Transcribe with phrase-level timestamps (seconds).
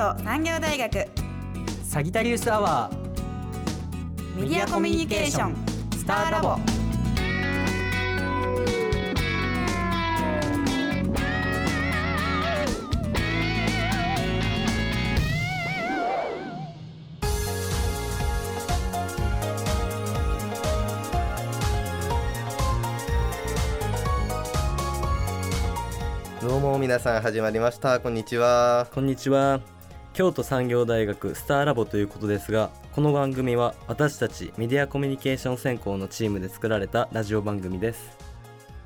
[0.00, 1.06] 京都産業大学。
[1.84, 4.40] サギタリウスアワー。
[4.40, 5.54] メディアコミュニケーション。
[5.92, 6.56] スターラボ。
[26.40, 28.00] どうも皆さん始まりました。
[28.00, 28.88] こんにちは。
[28.94, 29.60] こんにちは
[30.12, 38.18] 京都産業大学スターラボということですがこの番組は私たちメディアコミュニケーション専攻のチームで作られたラジオ番組です。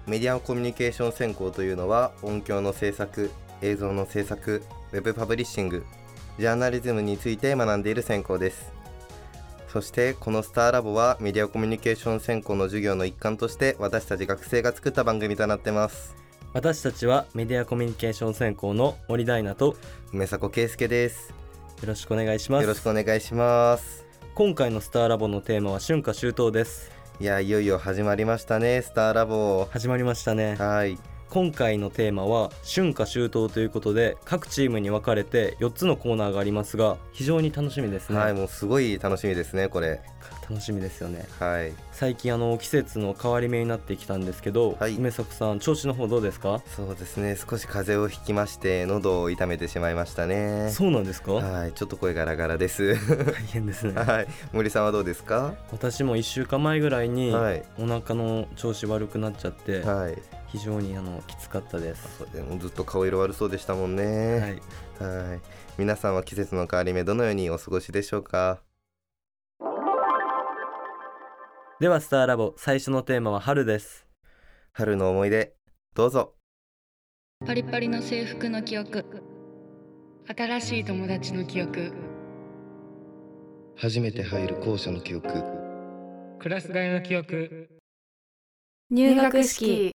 [0.06, 3.30] メディアコミュニケーション専攻というのは音響の制作
[3.62, 5.86] 映像の制作ウェブパブリッシング
[6.38, 8.72] ジャーナリズムについて学んでいる専攻です。
[9.68, 16.23] そしてこのスターラボはメディアコミュニケーション専攻の授業の一環として私たち学生が作った番組となってます。
[16.54, 19.74] 私たちはメディアコミュニケーション専攻の森大奈とよ
[20.12, 21.34] 梅迫圭介です。
[21.84, 22.62] ろしくお願いします。
[22.62, 24.06] よろしくお願いします。
[24.36, 26.92] 今回のスターラボのテーマは春夏秋冬です。
[27.18, 29.66] いやいよいよ始まりましたねスターラボ。
[29.72, 30.54] 始まりましたね。
[30.54, 30.96] はい。
[31.28, 40.00] 今回のテーマは春夏秋冬ということで各チームに分かれて4つのコーナーがありますが非常に楽しみですね、はいもうすごい楽しみですねこれ
[40.48, 41.26] 楽しみですよね。
[41.40, 41.72] はい。
[41.92, 44.96] 最近あの季節の変わり目になってきたんですけど、はい。
[44.96, 46.60] 梅作さん調子の方どうですか？
[46.76, 47.36] そうですね。
[47.36, 50.68] 少し風邪をひきまして喉を痛めてしまいましたね。
[50.70, 51.32] そうなんですか？
[51.34, 51.72] はい。
[51.72, 52.94] ちょっと声ガラガラです。
[53.24, 53.94] 大変ですね。
[54.00, 54.28] はい。
[54.52, 55.54] 森さんはどうですか？
[55.72, 57.62] 私も1週間前ぐらいにはい。
[57.78, 60.18] お腹の調子悪くなっちゃって、はい。
[60.48, 62.18] 非常にあのきつかったです。
[62.18, 64.60] そうでもずっと顔色悪そうでしたもんね。
[65.00, 65.20] はい。
[65.30, 65.40] はい。
[65.78, 68.60] 皆さんは季節の変わり目どのようにお過ごしでしょうか？
[71.84, 74.06] ではスターラボ最初のテーマは春です。
[74.72, 75.54] 春の思い出
[75.94, 76.32] どうぞ。
[77.44, 79.04] パリパリの制服の記憶。
[80.34, 81.92] 新しい友達の記憶。
[83.76, 85.28] 初めて入る校舎の記憶。
[86.38, 87.68] クラス替えの記憶。
[88.90, 89.92] 入学式。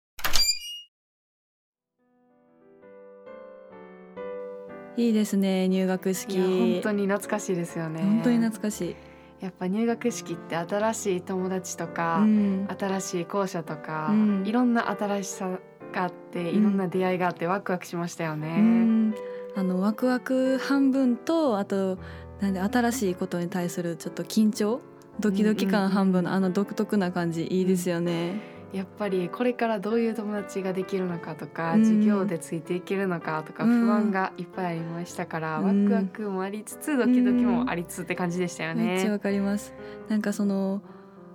[4.96, 8.02] いいですね入学式いや本当に懐かしいですよね。
[8.02, 8.96] 本当に懐かしい、
[9.40, 12.68] やっぱ入学式って新しい友達とか、うん。
[12.78, 14.46] 新しい校舎とか、うん。
[14.46, 15.58] いろんな新しさ
[15.92, 19.14] があっていろんな出会いがあってワクワクしましたよね、うん。
[19.54, 21.98] あのワクワク半分とあと
[22.40, 24.80] なんで新しいことに対するちょっと緊張
[25.20, 28.55] ドキドキ感半分のあの独特な感じいいですよね。
[28.72, 38.84] やっぱりこれからどういう友達ができるのかとか、うん授業でついていけるのかとかうん不安がいっぱいありましたから、うんワクワクもありつつドキドキもありつつって感じでしたよね。
[38.84, 39.72] めっちゃわかります。
[40.08, 40.82] なんかその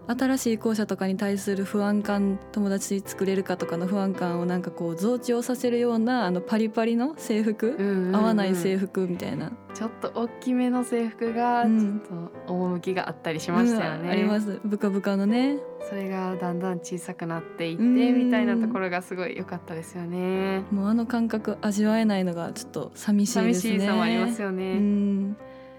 [0.08, 8.16] 新しい校舎とかに対する不安感友達作れるかとかの不安感をなんかこう増長させるようなあのパリパリの制服、うんうんうん。
[8.16, 12.00] 合わない制服みたいな、ちょっと大きめの制服がちょっうん
[12.46, 14.04] と趣があったりしましたよね。
[14.04, 14.60] うんあります。
[14.66, 15.58] ブカブカのね。
[15.88, 20.64] それがだんだん小さくなっていってうんみたいなところがすごい良かったですよね。
[20.72, 23.80] もうあの感覚味わえないのがちょっと寂しい寂ですね。
[23.80, 24.78] しいさもありますようね。
[24.78, 25.38] ん。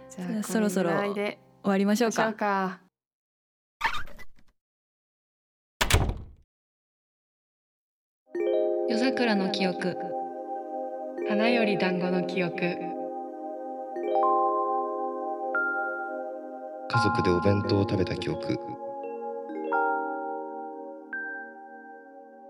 [0.09, 2.79] じゃあそろそろ終わりましょうかか。
[8.89, 9.99] 夜桜の記憶。
[11.29, 12.57] 花より団子の記憶。
[12.61, 12.79] 家
[17.05, 18.59] 族でお弁当を食べた記憶。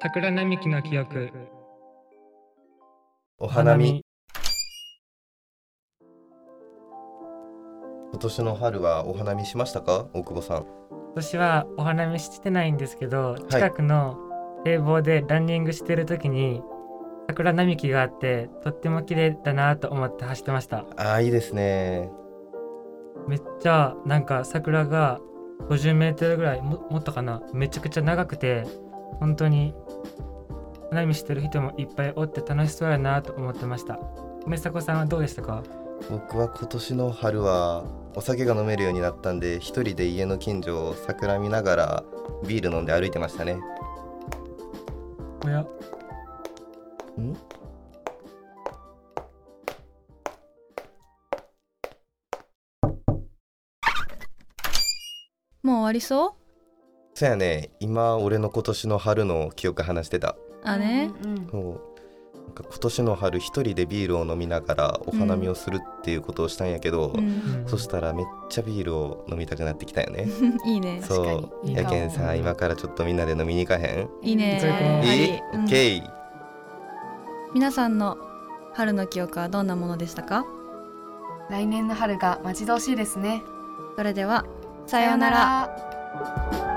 [0.00, 1.32] 桜並木の記憶。
[3.40, 4.04] お花見。
[8.12, 10.06] 今年の春はお花見しましたか？
[10.14, 10.58] 大久保さん。
[10.58, 14.16] 今年はお花見してないんですけど近くの
[14.64, 16.62] 堤防でランニングしてる時に
[17.28, 20.84] 桜並木があってとっても綺麗だなと思って走ってました。
[20.96, 22.10] ああいいですね。
[23.28, 25.20] めっちゃなんか桜が
[25.68, 27.42] 50メートルぐらいももっとかな。
[27.52, 28.64] めちゃくちゃ長くて
[29.20, 29.74] 本当に
[30.90, 33.98] 花見してる人もいっぱいおって楽しそうやなと思ってました。
[34.44, 35.62] 梅迫さんはどうでしたか？
[36.10, 37.84] 僕は今年の春は
[38.14, 42.04] お酒が飲めるようになったんで一人で家の近所を桜見ながら
[42.46, 43.60] ビール飲んで歩いてましたね
[45.44, 45.64] おやん？
[55.62, 56.32] もう終わりそう？
[57.14, 57.70] そやね。
[57.80, 60.36] 今俺の今年の春の記憶話してた。
[60.64, 61.48] あね、うん。
[61.50, 61.91] そう
[62.54, 70.26] 今年の春一人でビールを飲みながらお花見をするっていうことをしたんやけど、うん、そしたらめっちゃビールを飲みたくなってきたよね。
[70.66, 71.00] いいね。
[71.02, 71.70] そう。
[71.70, 74.08] やけんさ今からちょっとみんなで飲みに行かへん？
[74.22, 74.60] いいね。
[75.04, 75.64] いいオうん。
[75.64, 76.02] ッケー
[77.54, 78.18] 皆さんの
[78.74, 80.44] 春の記憶はどんなものでしたか？
[81.50, 83.42] 来年の春が待ち遠しいですね。
[83.96, 84.44] それでは
[84.86, 86.71] ささようなら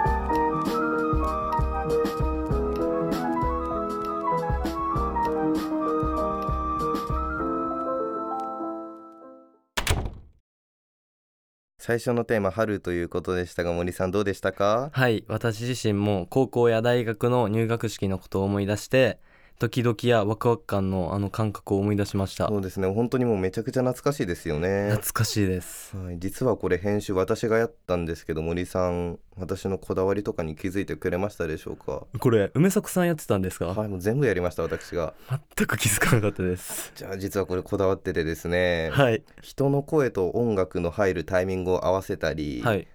[11.86, 14.90] 最初のテーマ春ということでしたが森さんどうでしたか？
[14.92, 19.20] はい私自身も高校や大学の入学式のことを思い出して
[19.58, 22.50] ドキドキやワクワク感のあの感覚を思い出しました。
[22.50, 22.92] そうですね。
[22.92, 24.90] 本当にもうめちゃくちゃ懐かしいですよね。
[24.90, 25.96] 懐かしいです。
[25.96, 32.06] はい、実はこれ編集私がやったんですけど森さん私のこだわりとかに気づいてくれましたでしょうか？
[32.20, 35.14] これ梅作さんやってたんですか、はいもう全部やりました私が。
[35.56, 36.92] 全く気づかなかったです。
[36.94, 39.24] じゃあ実はこれこだわっててですね、はい。
[39.42, 42.88] 人の声と音楽の入るタイミングを合わせたり、はい。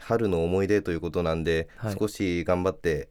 [0.00, 1.96] 春の思い出ということなんで、はい。
[1.96, 3.08] 少し頑張って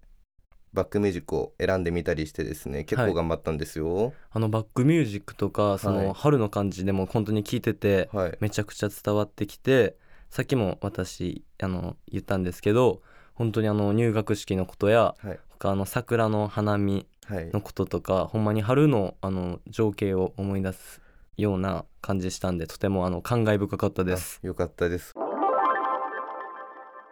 [0.78, 4.14] バックミュージックを選んでみたりしてですね結構頑張ったんですよ。
[4.32, 6.06] あのバックミュージックとかそはい。
[6.06, 9.96] の春の感じでも本当に聞いててはい、めちゃくちゃ伝わってきて
[10.30, 13.02] さっきも私あの言ったんですけど
[13.34, 15.40] 本当にあの入学式のことやはい。
[15.60, 21.02] 他の桜の花見はいのこととかほんまに春のあの情景を思い出す
[21.38, 24.40] ような感じしたんでとてもあの感慨深かったです。
[24.44, 25.16] あよかったです。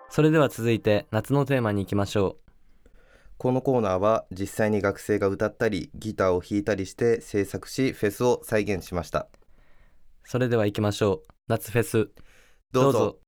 [0.09, 2.37] それでは続いて夏のテーマに行きましょ
[3.37, 9.27] このコーナーは実際に学生が歌ったりギターを弾いたりして制作しフェスを再現しました。
[10.23, 11.33] それでは行きましょう。
[11.47, 12.09] 夏フェス。
[12.71, 13.19] どうぞ。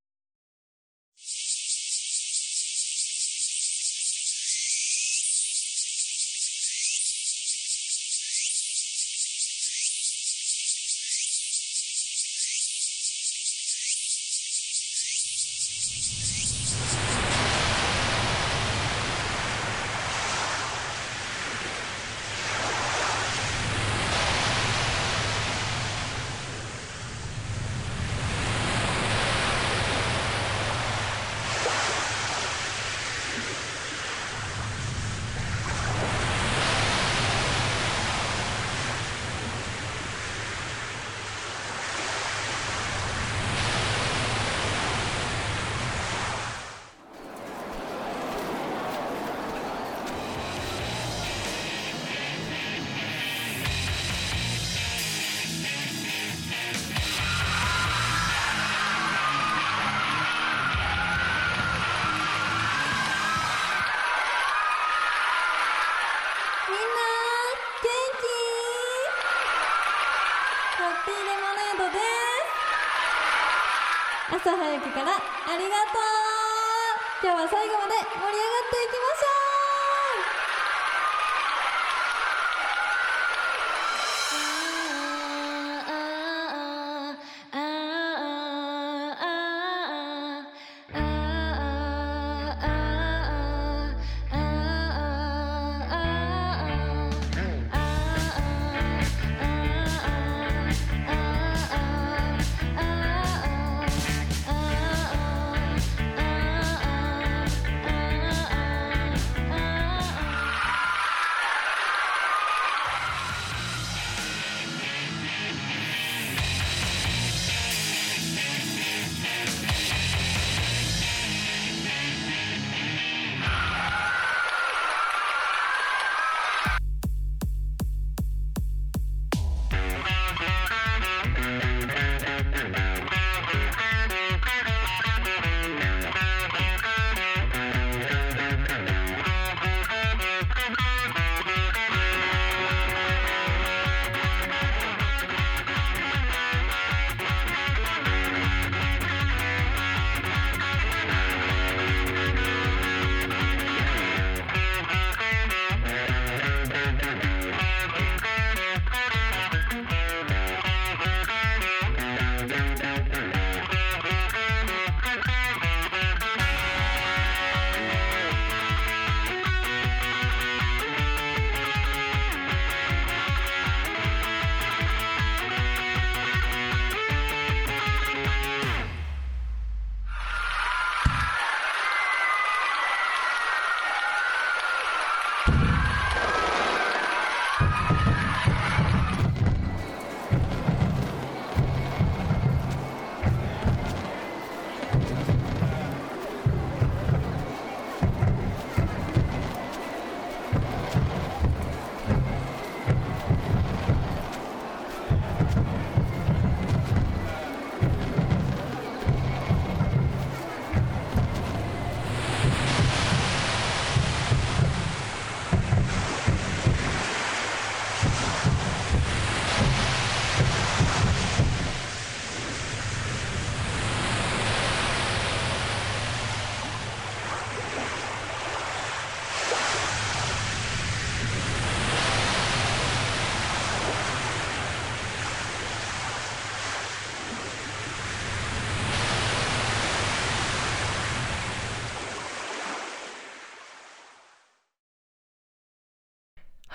[77.50, 78.17] 最後まで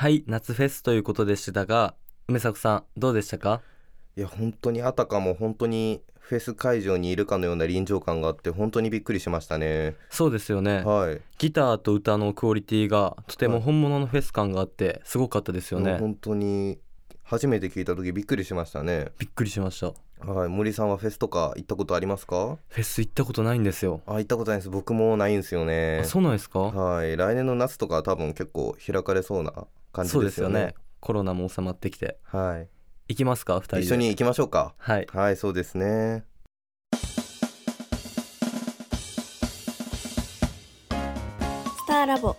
[0.02, 1.94] はい夏フェスということでしたが
[2.26, 3.60] 梅作さんどうでしたか？
[4.16, 9.94] いや本当にあたかも本当にフェス会場にいるかのような臨場感があって本当にびっくりしましたね。
[10.10, 10.82] そうですよね。
[10.82, 11.20] はい。
[11.38, 16.80] ギターと歌のクオリティがとても本物のフェス感があってすごかったですよね、もう本当に
[17.22, 19.12] 初めて聞いた時びっくりしましたね。
[19.20, 19.92] びっくりしました。
[20.28, 20.48] はい。
[20.48, 22.58] 森さんはフェスとか行ったことありますか？
[22.70, 24.68] フェス行ったことないんですよ、あ行ったことないです。
[24.68, 26.00] 僕もないんですよね。
[26.02, 27.16] あそうなんですか、はい。
[27.16, 29.52] 来年の夏とかは多分結構開かれそうな
[29.92, 30.30] 感じそうでよね。
[30.30, 30.74] ですすよね。
[31.00, 32.18] コロナも収まってきて。
[32.24, 32.68] はい。
[33.08, 33.60] 行きますか？
[33.60, 33.82] 二人で。
[33.82, 34.74] 一緒に行きましょうか。
[34.78, 35.06] はい。
[35.12, 36.24] はいそうですね。
[41.76, 42.34] スターラボ。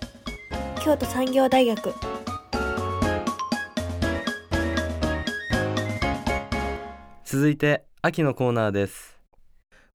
[0.83, 1.93] 京都産業大学。
[7.24, 9.19] 続いて秋のコーナーです。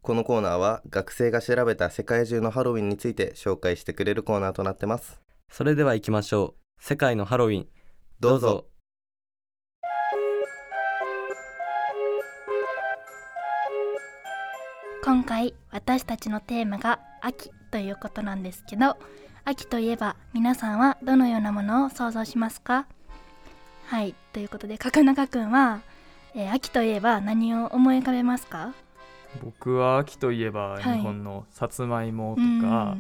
[0.01, 5.21] このコーナーは学生が調べた世界中のハロウィンについて紹介してくれるコーナーとなってます。
[5.51, 7.67] それでは行きましょう世界のハロウィン
[8.21, 8.65] どうぞ。
[15.05, 18.97] 今回私たちのテーマが秋ということなんですけど
[19.45, 22.87] 秋といえば皆さんはどのようなものを想像しますか？
[23.87, 25.81] はいということで角中くんは、
[26.35, 28.73] えー秋といえば何を思い浮かべますか？
[29.43, 30.83] 僕は秋といえばはい。
[30.83, 32.97] 日本のさつまいもとうんか、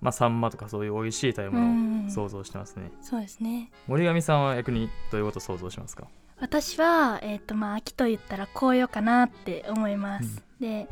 [0.00, 3.70] まあ、サンマとかそういう美味しい食べう物んを想像してますね、そうですね。
[3.86, 6.06] 森上さんは逆にどういうことを想像しますか？
[6.40, 10.88] 私は、えーとまあ、秋と言ったら紅葉かなって思います、で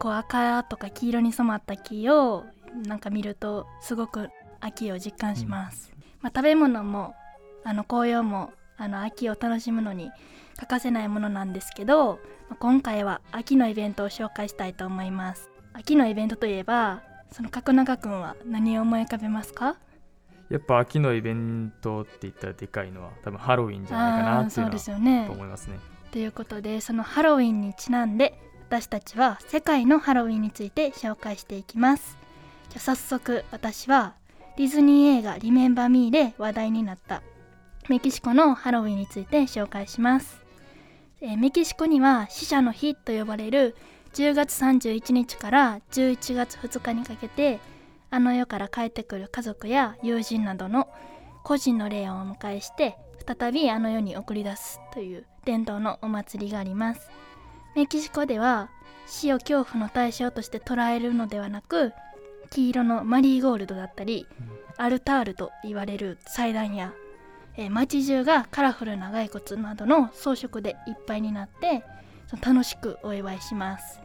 [0.00, 2.44] こう赤とか黄色に染まった木を
[2.84, 7.14] なんか見るとすごく秋を実感します、まあ、食べ物も
[7.62, 10.10] あの紅葉もあの秋を楽しむのに
[10.56, 15.50] 欠かせないものなんですけど、まあ今回は秋のイベントを紹介したいと思います。
[15.72, 17.02] 秋のイベントといえば
[17.34, 19.76] その角中くんは何を思い浮かべますか？
[20.50, 25.28] やっぱ秋のイベントって言ったらでかいのは多分ハロウィンじゃないかなっていううのはね。
[25.28, 25.80] 思いますね。
[26.12, 28.38] ということでそのハロウィンにちなんで
[28.68, 32.16] 私たちは世界のハロウィンについて紹介していきます。
[32.68, 34.14] じゃあ早速私は
[34.56, 37.20] ディズニー映画「リメンバー・ミー」で話題になった
[37.88, 40.40] メキシコのハロウィンについて紹介します、
[41.20, 43.74] えーメキシコには死者の日と呼ばれる
[44.14, 47.58] 10月31日から11月2日にかけて
[48.10, 50.88] あの世から帰ってくる家族や友人などの
[51.42, 57.10] 個人の霊をお迎えして再びあの世に送り出すという伝統のお祭りがあります。
[57.74, 58.70] メキシコでは
[59.06, 61.92] 死を恐怖の対象として捉えるのではなく
[62.50, 64.28] 黄色のマリーゴールドだったり
[64.76, 66.94] アルタールと言われる祭壇や、
[67.56, 71.82] えー街中がカラフルな骸骨などの装飾でいっぱいになって
[72.40, 74.03] 楽しくお祝いします。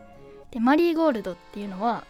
[0.51, 2.03] でマリーゴールドっていうのは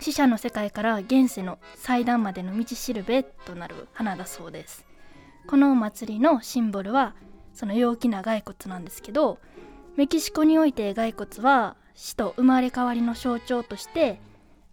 [0.00, 4.84] 死者の世界から現世の祭壇までの道しるべとなる花だそうです。
[5.46, 7.14] このお祭りのシンボルは
[7.52, 9.38] その陽気な骸骨なんですけど
[9.96, 14.20] メキシコにおいて骸骨は死と生まれ変わりの象徴として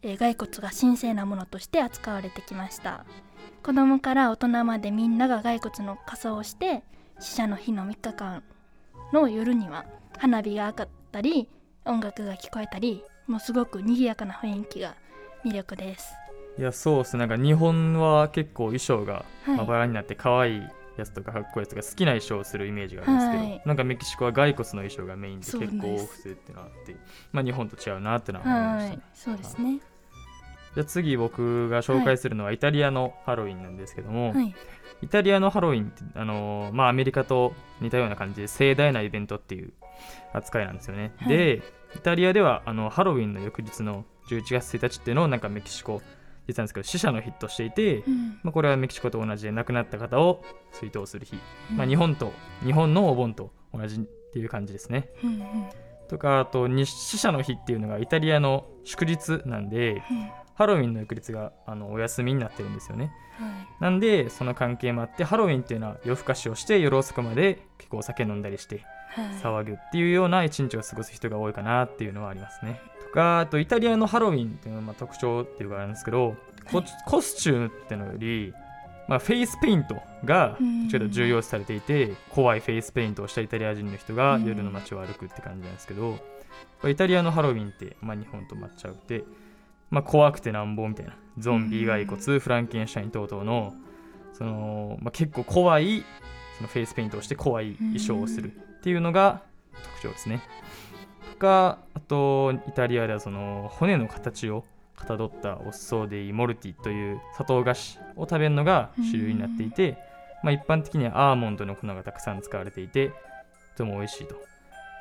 [0.01, 3.05] えー骸骨が神聖なものとして扱われてきました。
[3.63, 6.83] 子供から大人までみんなが骸骨の仮装をして
[7.19, 8.43] 死者の日の3日間
[9.13, 9.85] の夜には
[10.17, 11.47] 花火が上がったり
[11.85, 14.95] 音楽が聞こえたりもうすごく賑やかな雰囲気が
[15.43, 16.13] 魅力です。
[16.57, 19.57] いやそうっすなんか日本は結構衣装がはい。
[19.57, 20.61] まばらになって可愛い
[20.97, 23.61] やつとかかっこいいやつが好きな衣装をするイメージがあるんですけど、はい。
[23.65, 26.95] なんかメキシコは骸骨の衣装がメインで結構多くするっていうのがあって
[27.31, 28.95] まあ日本と違うなってのは思いましたね。
[28.97, 29.01] はい。
[29.13, 29.79] そうですね
[30.75, 34.53] じゃあ次僕が紹介するのはイタリアのハロウィンなんですけども、はい。
[35.01, 39.73] イタリアのハロウィンってあのーまあアメリカと似たような感じで盛大なイベントっていう
[40.34, 41.29] 扱いなんですよね、はい。
[41.29, 41.62] で
[41.96, 46.01] イタリアではあのハロウィンの翌日の11月1日っていうのをなんかメキシコ
[46.48, 48.39] 実なんですけど死者の日としていて、うん。
[48.43, 51.36] まあ、これはメキシコと同じで亡くなった方を追悼する日、
[51.72, 52.31] まあ、うん日本と
[52.63, 54.00] 日本のお盆と同じっ
[54.34, 55.10] ていう感じですね。
[55.24, 55.41] うんうん。
[56.08, 60.29] とかあとに死者の日っていうのがイタリアの祝日なんで、うん。
[60.53, 63.12] ハロウィンの翌日があのお休みになってるんですよね。
[63.38, 63.51] はい。
[63.79, 68.86] なんでその関係もあってハロウィンっていうのは夜更かしをして夜遅くまで結構お酒飲んだりしてはい
[69.41, 72.81] 騒ぐっていうような一日を過ごす人が多いかなっていうのはありますね。
[73.07, 76.35] とかあとイタリアのハロウィンっていうのがまあ特徴っていうかあるんですけど、
[76.71, 78.53] ココスチュームってのより、
[79.07, 80.87] まあ、フェイスペイントがうん。
[80.89, 84.45] ちょっと重要視されていて怖いフェイスペイントをしたイタリア人の人がうん。
[84.45, 86.17] 夜の街を歩くって感じなんですけど、
[86.87, 89.23] イタリアのハロウィンって、まあ、日本と抹茶って、
[89.89, 93.73] まあ、怖くてなんぼみたいなゾンビ骸骨、フランケンシュタイン等々の
[94.33, 96.03] その、まあ、結構怖い
[96.61, 99.41] そのフェイスペイントをして怖い衣装をするっていうのが
[99.97, 100.43] 特徴ですね。
[101.31, 104.63] とかあとイタリアではその骨の形を
[104.95, 109.97] かたどったオッソーデイモルティという砂糖菓子を食べるのが主流になっていて、
[110.43, 113.09] まあ、一般的にはアーモンドの粉がたくさん使われていて
[113.75, 114.35] とても美味しいと。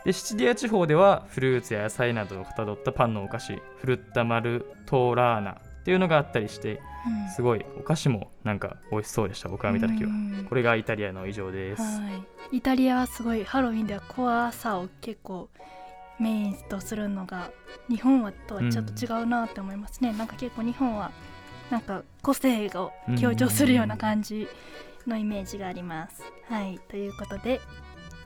[0.07, 6.81] でシチリア地方ではフルーツや野菜などをかたどったパンのお菓子フルッタマルトーラーナっていうのがあったりして
[7.35, 10.11] すごいお菓子もなんか美味しそうでした僕が見た時は。
[10.11, 10.47] うん。
[10.49, 11.83] これがイタリアの異常です。
[11.83, 12.01] は
[12.53, 15.49] い、イタリアはすごいハロウィンでは怖さを結構
[16.19, 17.51] メインとするのが
[17.89, 21.13] 日本はとはちょっと違うなって思いますね、なんか結構日本は
[21.71, 24.47] なんか個性を強調するような感じ
[25.07, 26.23] のイメージがあります。
[26.49, 26.79] はい。
[26.89, 27.61] ということで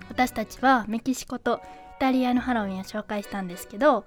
[0.09, 1.61] 私たちはメキシコと
[1.99, 4.05] イタリアのハロウィンを紹介したんですけど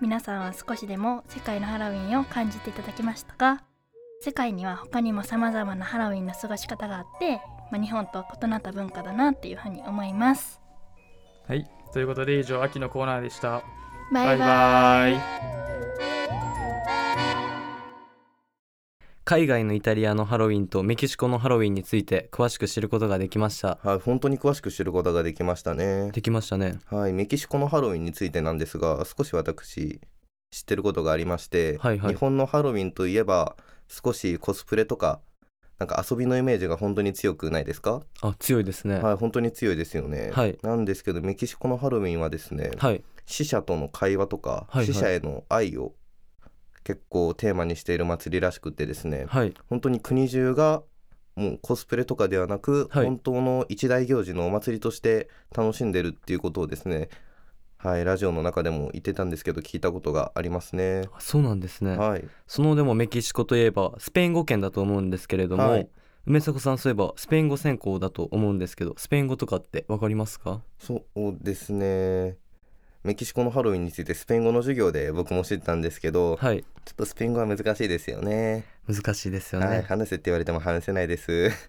[0.00, 3.62] 皆さんは少しでも世界のハロウィンを感じていただけましたか？
[4.20, 10.60] 世界には他にも様々なハロウィンの過ごし方があって、まあ、日本と異なった文化だなっていうふうに思います。
[11.46, 11.68] はい。
[11.92, 13.62] ということで以上秋のコーナーでした。
[14.12, 14.38] バイバイ。
[14.38, 15.18] バイバ
[16.40, 16.43] イ
[19.26, 23.78] 海外のイタリアのハロウィンとメキシコのハロウィンについて詳しく知ることができました。
[23.82, 26.10] はい本当に詳しく知ることができましたね。
[26.12, 26.78] できましたね。
[26.90, 29.98] はいメキシコのハロウィンについてなんですが少し私
[30.50, 32.12] 知ってることがありまして、はいはい。
[32.12, 33.56] 日本のハロウィンといえば
[33.88, 35.20] 少しコスプレとか
[35.78, 38.02] なんか遊びのイメージが本当に強くないですか？
[38.20, 38.98] あ強いですね。
[38.98, 40.58] はい本当に強いですよね、はい。
[40.62, 43.02] なんですけどメキシコのハロウィンはですね、はい。
[43.24, 44.86] 死者との会話とか、はいはい。
[44.86, 45.94] 死者への愛を
[46.84, 49.54] 結構テーマにしている祭りらしくてですね、はい。
[49.68, 50.82] 本当に国中が
[51.34, 53.06] もうコスプレとかではなく、はい。
[53.06, 57.08] 本当の一大行事のお祭りとして楽しんでるっていうことをですね
[57.78, 61.08] はいラジオの中でも言ってたんですけど聞いたことがありますね。
[61.12, 62.24] あそうなんですね、はい。
[62.46, 65.88] そのでもメキシコといえばスペイン語圏だと思うんですけれども、はい。
[66.26, 70.62] 梅迫さんそういえばスペイン語専攻だと思うんですけどスペイン語とかってわかりますか？
[70.78, 72.38] そうですね
[73.04, 76.64] メキシコのハロウィンについてスペイン語の授業で僕も知ったんですけど、はい。
[76.86, 78.64] ちょっとスペイン語は難しいですよね。
[78.88, 81.50] 難しいですよね、はい、話せって言われても話せないです。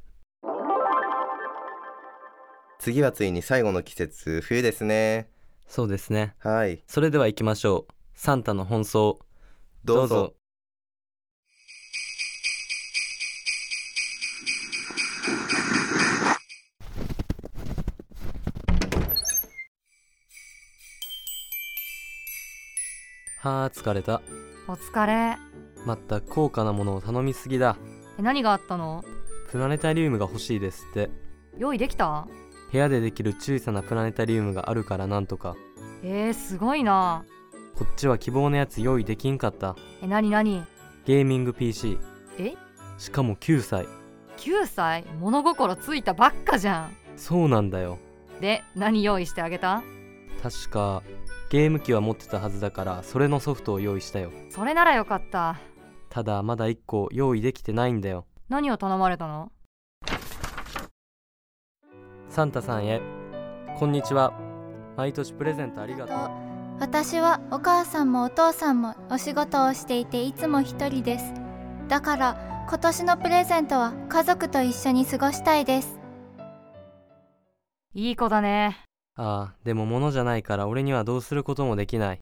[2.80, 5.30] 次はついに最後の季節冬ですね。
[5.68, 6.36] そうですね。
[6.40, 6.82] はい。
[6.88, 7.94] それでは行きましょう。
[8.14, 9.20] サンタの奔走。
[9.84, 10.36] どうぞ
[23.46, 24.24] はあ疲れた。
[24.68, 25.38] お疲れ。
[25.86, 27.78] まったく高価なものを頼みすぎだ。
[28.18, 29.04] え何があったの？
[29.52, 31.12] プラネタリウムが欲しいですって。
[31.56, 32.28] 用意できた？
[32.72, 35.56] 部屋でできる小さなプラネタリウムがあるからなんとか。
[36.02, 37.24] えー、すごいな。
[37.76, 39.76] こっちは希望のやつ用意できんかった。
[40.02, 40.66] え何何
[41.06, 42.00] ゲーミング PC
[42.40, 42.56] え？
[42.98, 43.86] しかも9歳。
[44.38, 45.06] 9歳？
[45.20, 46.98] 物心ついたばっかじゃん。
[47.16, 48.00] そうなんだよ。
[48.42, 49.84] で何用意してあげた？
[50.42, 51.04] 確か
[51.56, 54.30] ゲーム機は持ってたはずだからそれのソフトを用意したよ。
[54.50, 55.56] それならよかった。
[56.10, 58.26] ただまだ1個用意できてないんだよ。
[58.50, 59.54] 何を頼まれたの？
[62.28, 63.00] サンタさんへ。
[63.80, 64.34] こんにちは。
[64.98, 66.18] 毎年プレゼントありがとう。
[66.82, 71.34] 私はお母さんもお父さんもお仕事をしていていつも一人です。
[71.88, 75.98] だから今年のプレゼントは家族と一緒に過ごしたいです。
[77.94, 78.85] いい子だね
[79.18, 82.20] ああでも物じゃないから俺にはどうすることもできない。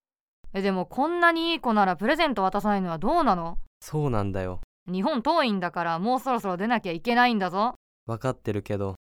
[0.54, 3.58] えでもこんなにいい子ならプレゼント渡さないのはどうなの？
[3.82, 4.62] そうなんだよ。
[4.92, 7.76] 日本遠いんだからもうそろそろ出なきゃいけないんだぞ。
[8.06, 8.96] 分かってるけど。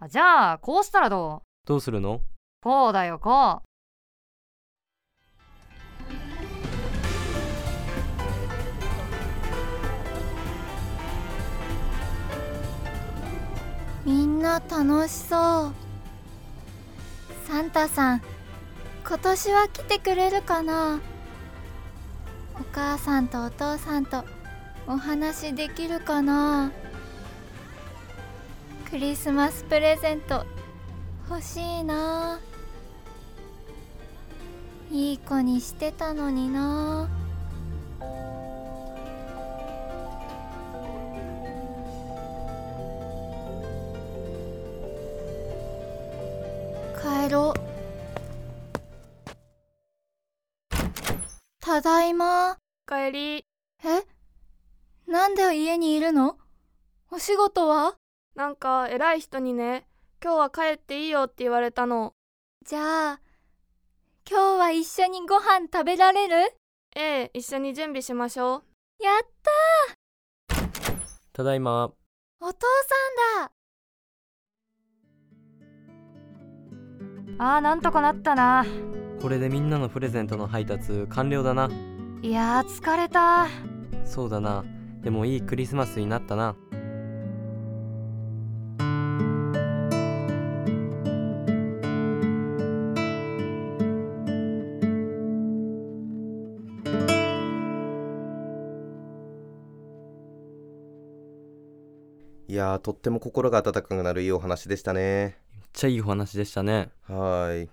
[0.00, 1.66] あじゃあこうしたらどう？
[1.66, 2.20] どうするの？
[2.62, 3.62] こうだよこ
[14.04, 15.85] みんな楽しそう
[17.46, 18.22] サンタさん
[19.06, 21.00] 今年は来てくれるかな？
[22.54, 24.24] お母さんとお父さんと
[24.88, 26.72] お話できるかな？
[28.90, 30.44] クリスマスプレゼント
[31.30, 32.40] 欲しいな。
[34.90, 37.08] いい子にしてたのにな。
[47.26, 47.60] 帰ろう。
[51.60, 52.58] ただいま。
[52.86, 53.44] 帰り。
[53.84, 54.04] え？
[55.10, 56.38] なんで家にいるの？
[57.10, 57.96] お仕事は？
[58.36, 59.86] なんか偉い人にね
[60.22, 62.12] 今日は帰っていいよって言われたの。
[62.64, 63.20] じゃあ
[64.28, 66.36] 今日は一緒にご飯食べられる？
[66.94, 68.62] ええ一緒に準備しましょ
[69.00, 69.02] う。
[69.02, 69.26] やっ
[70.48, 70.56] た
[71.32, 71.86] ただいま。
[71.86, 71.90] ー
[72.40, 72.60] お父
[73.36, 73.52] さんだ
[77.38, 78.64] あーなんとかなったな。
[79.20, 81.70] これでみんなのプレゼントの配達完了だな。
[82.22, 83.46] いや疲れた。
[84.04, 84.64] そうだな。
[85.02, 86.56] でもいいクリスマスになったな。
[102.48, 105.45] いやとっても心が温かくなるいいお話でしたね。
[105.76, 106.88] ちゃいいお話でしたね。
[107.06, 107.68] はい。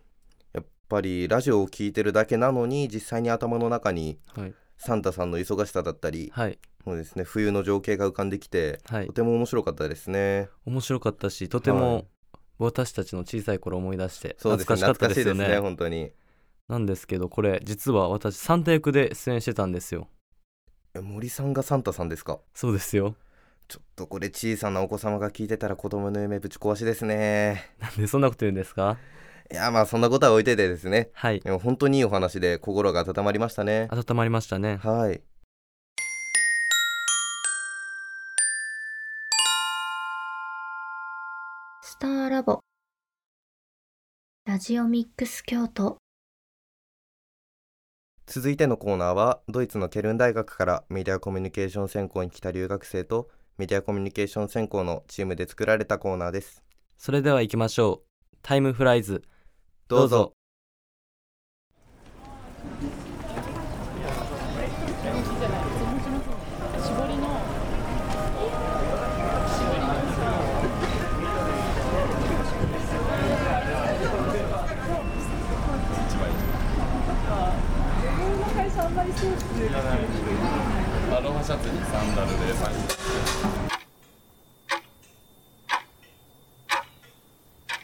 [0.53, 4.53] やっぱりラジオを聞いてるだけなのに実際に頭の中にはい。
[4.77, 6.59] サンタさんの忙しさだったり、はい。
[6.83, 9.07] そうですね冬の情景が浮かんできて、はい。
[9.07, 10.49] とても面白かったですね。
[10.65, 12.33] 面白かったしとてはもい。
[12.59, 15.47] 私たちの小さい頃思い出してそうですね懐かしかったですよね。
[15.47, 16.11] ね本当に。
[16.67, 20.09] なんですけどこれ実は私サンタ役で出演してたんですよ。
[20.93, 22.39] え森さんがサンタさんですか？
[22.53, 23.15] そうですよ
[23.67, 27.71] ちょっとこれ小さなお子様が聞いてたら子供の夢ぶち壊しですね。
[27.79, 28.97] なんでそんなこと言うんですか？
[29.51, 31.09] いやまあそんなことは置いててですね。
[31.13, 31.39] はい。
[31.39, 33.87] でも本当にいいお話で心が温まりましたね。
[33.91, 34.77] 温まりましたね。
[34.77, 35.21] はい。
[41.81, 42.59] スターラボ。
[44.45, 45.97] ラジオミックス京都。
[48.25, 56.63] 続いてのコーナーはドイツのケルン大学からメディアコミュニケーション専攻に来た留学生とメディアコミュニケーション専攻のチームで作られたコーナーです。
[56.97, 58.37] それでは行きましょう。
[58.41, 59.23] タイムフライズ。
[59.87, 60.33] どうぞ。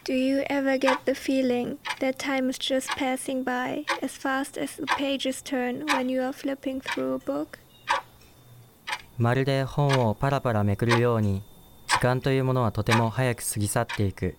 [0.10, 4.76] Do you ever get the feeling that time is just passing by as fast as
[4.76, 7.60] the pages turn when you are flipping through a book?
[9.20, 11.44] まるで本をパラパラめくるように
[11.86, 14.36] 時間というものはとても早く過ぎ去っていく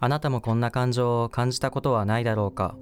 [0.00, 2.74] あなたもこんな感情を感じたことはないだろうか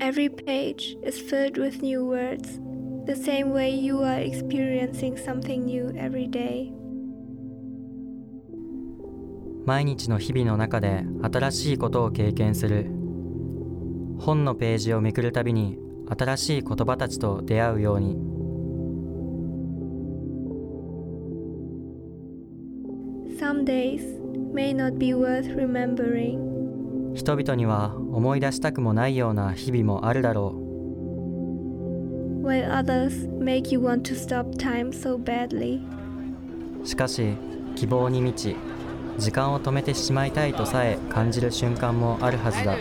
[0.00, 2.58] Every page is filled with new words,
[3.06, 6.72] the same way you are experiencing something new every day.
[9.64, 12.86] 毎日の日々の中で新しいことを経験する
[14.18, 18.16] 本のページをめくるたびに新しい言葉たちと出会うように
[23.38, 24.20] Some days
[24.52, 30.71] may not be worth remembering, 人々には思い出したくもないような日々もあるだろ
[32.42, 35.80] while others make you want to stop time so badly.
[36.84, 37.36] しかし
[37.76, 38.56] 希望に満ち
[39.18, 42.76] 時間を止めてしまいたいとさえ感じる瞬間もあるはずだ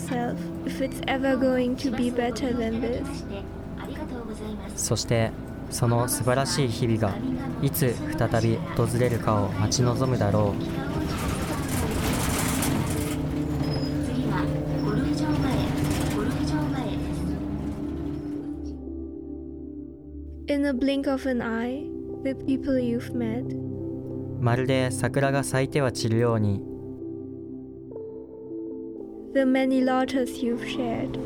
[0.00, 3.24] yourself if it's ever going to be better than this.
[4.76, 5.30] そして
[5.70, 7.14] その素晴らしい日々が
[7.62, 10.62] いつ再び訪れるかを待ち望むだろう
[14.04, 14.44] 次は
[14.84, 15.52] ゴルフ場前
[16.16, 17.14] ゴルフ場前で
[20.46, 21.84] す In a blink of an eye,
[22.24, 23.44] the people you've met,
[24.40, 26.69] まるで桜が咲いては散るように
[29.32, 31.18] the many laughters you've shared,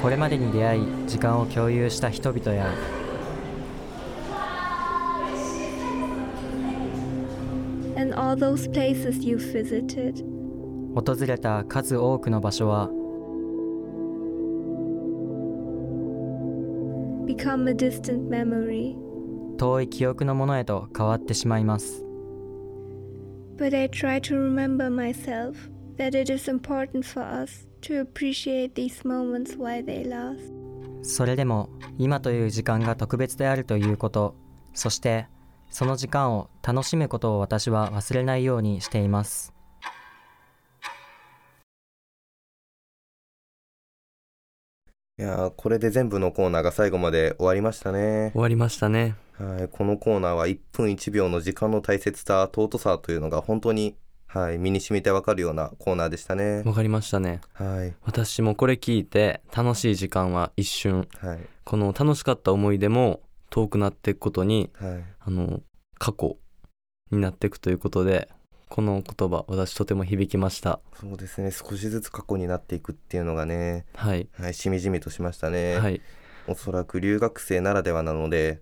[0.00, 2.72] これまでに出会い時間を共有した人々や
[7.96, 10.24] and all those places you've visited.
[10.94, 12.88] 訪れた数多くの場所は
[17.26, 18.96] become a distant memory.
[19.58, 22.04] 遠い記憶のものへと変わってしまいます
[23.56, 25.54] But I try to remember myself
[25.98, 30.52] that it is important for us to appreciate these moments while they last.
[31.02, 34.34] それでも今という時間が特別であるということ
[34.74, 35.26] そして
[35.70, 39.52] その時間を楽しむことを私は忘れないようにしています。
[45.18, 48.30] いやーこれで全部のコーナーが最後まで終わりましたね。
[48.32, 49.16] 終わりましたね。
[49.36, 53.96] はいこのコーナーは1分1秒の時間の大切さ尊さというのが本当に
[54.28, 56.62] はい身に染みてわかるようなコーナーでしたね。
[56.64, 57.40] わかりましたね。
[57.54, 57.94] はい。
[58.02, 61.40] 私もこれ聞いて楽しい時間は一瞬、はい。
[61.64, 65.04] この楽しかった思い出も遠くなっていくことに、はい。
[65.20, 65.60] あの
[65.98, 66.36] 過去
[67.10, 68.28] になっていくということで
[68.68, 70.80] この言葉私とても響きました。
[71.00, 71.50] そうですね。
[71.50, 76.02] 少しずつ過去になっていくっていうのがねはい、はい、しみじみとしましたね、はい、
[76.46, 78.60] おそらく留学生ならではなので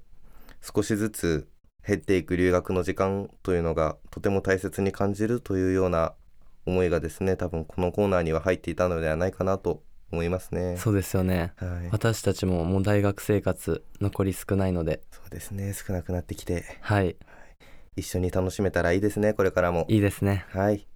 [0.62, 1.48] 少しずつ
[1.86, 6.14] 減っていく留学の時間というのがとても大切に感じるというような
[6.66, 10.76] 思いがですね多分このコーナーには入っていたのではないかなと思いますね。
[10.78, 15.02] そうですよね、はい、私たちももう大学生活残り少ないので。
[15.10, 15.72] そうですね。
[15.74, 16.64] 少なくなってきて。
[16.80, 17.16] はい。
[17.96, 19.86] 一緒に楽しめたらいいですねこれからも。
[19.88, 20.44] いいですね。
[20.50, 20.86] はい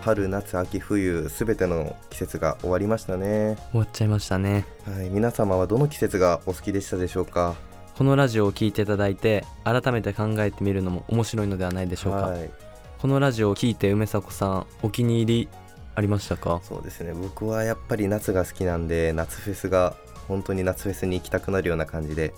[0.00, 3.56] 春夏秋冬すべての季節が終わりましたね。
[3.70, 4.64] 終わっちゃいましたね。
[4.86, 7.54] はい皆様はどの季節がお好きでしたでしょうか？
[7.96, 12.50] このラジオを聞いていただいて改めて考えてみるのも面白いのではないでしょうか、はい。
[12.98, 15.48] このラジオを聞いて梅迫さんお気に入り
[15.94, 16.60] ありましたか？
[16.64, 17.12] そうですね。
[17.12, 19.96] 僕はやっぱり夏が好きなんで夏フェスが
[20.28, 22.32] 本当に夏フェスに行きたくなるような感じで、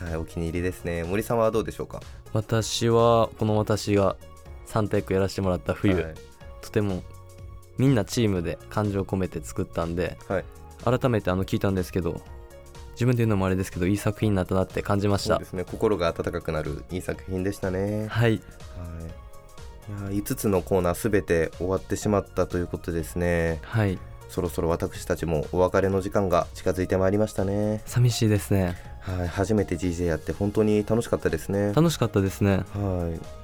[0.00, 1.04] はい、お気に入りですね。
[1.04, 2.02] 森さんはどうでしょうか？
[2.32, 4.16] 私はこの私が
[4.66, 6.14] 3テイクやらせてもらった冬、はい
[6.60, 7.02] とても
[7.78, 10.44] みんなチームで感情を込めて作ったんで、はい。
[10.84, 12.20] 改めてあの聞いたんですけど
[12.92, 15.34] 自分で言うのもあれですけどいい作品になったなって感じました。
[15.34, 15.64] そうですね。
[15.64, 18.08] 心が温かくなるいい作品でしたね。
[18.08, 18.40] はい、
[20.02, 23.60] はい、いや5つのコーナーすべて終わってしまったということですね。
[23.62, 23.98] はい。
[24.28, 27.82] そろそろ私たちもお別れの時間が近づいてまいりましたね。
[27.86, 28.76] 寂しいですね。
[29.00, 29.28] はい。
[29.28, 31.72] 初めて DJ やって本当に楽しかったですね。
[31.74, 32.64] 楽しかったですね。
[32.74, 33.37] はい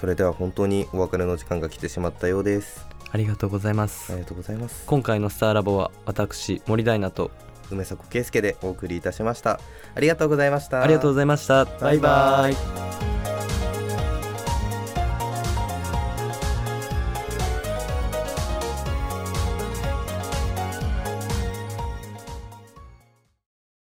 [0.00, 2.86] それでは本当にお別れの時間が来てしまったようです。
[3.12, 4.10] ありがとうございます。
[4.10, 4.84] ありがとうございます。
[4.86, 7.30] 今回のスターラボは私森大奈と
[7.70, 9.60] 梅迫圭介でお送りいたしました。
[9.94, 10.82] ありがとうございました。
[10.82, 11.66] ありがとうございました。
[11.66, 13.09] バイバイ